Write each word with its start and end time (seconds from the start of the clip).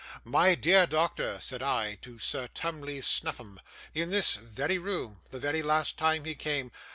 "My 0.23 0.55
dear 0.55 0.87
doctor," 0.87 1.39
said 1.39 1.61
I 1.61 1.93
to 2.01 2.17
Sir 2.17 2.47
Tumley 2.55 3.01
Snuffim, 3.01 3.59
in 3.93 4.09
this 4.09 4.33
very 4.35 4.79
room, 4.79 5.21
the 5.29 5.37
very 5.39 5.61
last 5.61 5.95
time 5.95 6.25
he 6.25 6.33
came. 6.33 6.71